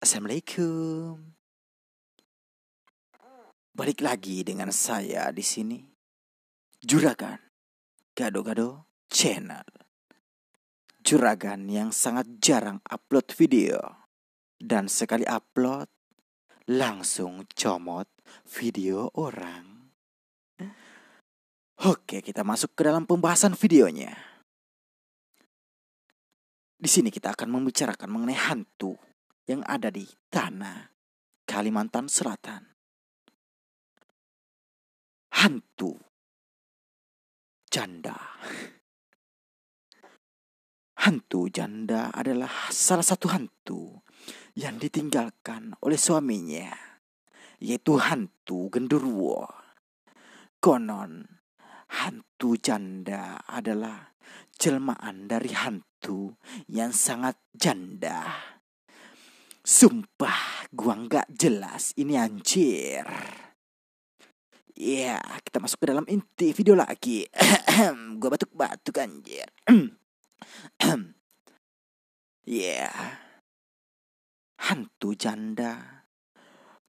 [0.00, 1.20] Assalamualaikum.
[3.76, 5.76] Balik lagi dengan saya di sini.
[6.80, 7.36] Juragan
[8.16, 9.68] Gado-Gado Channel.
[11.04, 13.76] Juragan yang sangat jarang upload video.
[14.56, 15.92] Dan sekali upload,
[16.72, 18.08] langsung comot
[18.56, 19.92] video orang.
[21.84, 24.16] Oke, kita masuk ke dalam pembahasan videonya.
[26.80, 28.96] Di sini kita akan membicarakan mengenai hantu
[29.50, 30.94] yang ada di tanah
[31.42, 32.62] Kalimantan Selatan.
[35.34, 35.98] Hantu
[37.66, 38.14] janda.
[41.02, 44.06] Hantu janda adalah salah satu hantu
[44.54, 46.70] yang ditinggalkan oleh suaminya,
[47.58, 49.50] yaitu hantu genderuwo.
[50.62, 51.26] Konon,
[51.98, 54.14] hantu janda adalah
[54.60, 56.36] jelmaan dari hantu
[56.68, 58.28] yang sangat janda.
[59.60, 63.04] Sumpah, gua nggak jelas ini anjir.
[64.72, 67.28] Ya, kita masuk ke dalam inti video lagi.
[68.20, 69.48] gua batuk-batuk anjir.
[72.50, 72.90] Ya,
[74.58, 76.08] hantu janda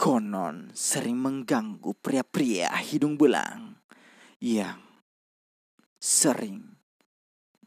[0.00, 3.76] konon sering mengganggu pria-pria hidung belang
[4.40, 4.80] yang
[6.00, 6.80] sering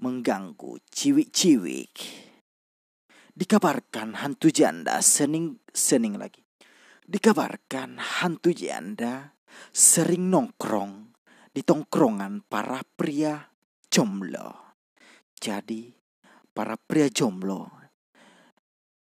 [0.02, 2.25] mengganggu ciwik-ciwik.
[3.36, 6.40] Dikabarkan hantu janda sening sening lagi.
[7.04, 9.36] Dikabarkan hantu janda
[9.76, 11.12] sering nongkrong
[11.52, 13.44] di tongkrongan para pria
[13.92, 14.80] jomblo.
[15.36, 15.92] Jadi
[16.56, 17.68] para pria jomblo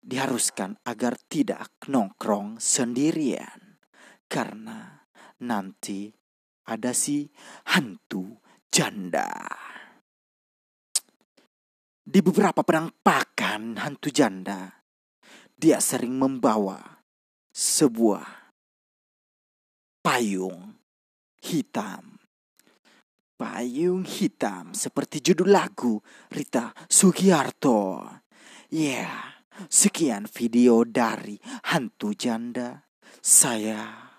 [0.04, 3.80] diharuskan agar tidak nongkrong sendirian
[4.28, 5.00] karena
[5.41, 6.12] nanti
[6.68, 7.24] ada si
[7.72, 8.36] hantu
[8.68, 9.32] janda.
[12.04, 13.39] Di beberapa penampakan
[13.77, 14.84] hantu janda,
[15.56, 17.05] dia sering membawa
[17.53, 18.55] sebuah
[20.00, 20.80] payung
[21.44, 22.20] hitam.
[23.41, 25.97] Payung hitam seperti judul lagu
[26.28, 28.04] Rita Sugiarto.
[28.69, 29.16] Ya, yeah,
[29.72, 31.41] sekian video dari
[31.72, 32.84] hantu janda.
[33.20, 34.12] Saya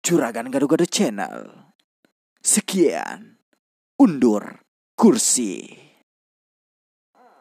[0.00, 1.74] Juragan Gado-Gado Channel.
[2.40, 3.36] Sekian.
[4.00, 4.64] Undur
[4.96, 5.89] kursi.